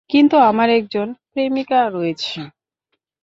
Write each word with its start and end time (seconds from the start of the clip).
কিন্তু 0.09 0.35
আমার 0.49 0.69
একজন 0.71 1.07
প্রেমিকা 1.31 1.79
রয়েছে। 1.89 2.39